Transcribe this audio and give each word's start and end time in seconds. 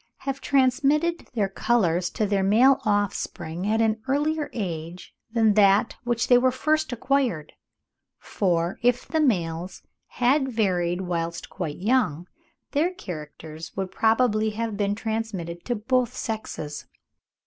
have 0.17 0.41
transmitted 0.41 1.27
their 1.35 1.47
colours 1.47 2.09
to 2.09 2.25
their 2.25 2.41
male 2.41 2.81
offspring 2.85 3.67
at 3.67 3.81
an 3.83 4.01
earlier 4.07 4.49
age 4.51 5.13
than 5.31 5.53
that 5.53 5.93
at 5.93 5.95
which 6.03 6.27
they 6.27 6.39
were 6.39 6.49
first 6.49 6.91
acquired; 6.91 7.53
for, 8.17 8.79
if 8.81 9.07
the 9.07 9.19
males 9.19 9.83
had 10.07 10.47
varied 10.51 11.01
whilst 11.01 11.51
quite 11.51 11.77
young, 11.77 12.25
their 12.71 12.89
characters 12.91 13.73
would 13.77 13.91
probably 13.91 14.49
have 14.49 14.75
been 14.75 14.95
transmitted 14.95 15.63
to 15.65 15.75
both 15.75 16.15
sexes. 16.17 16.87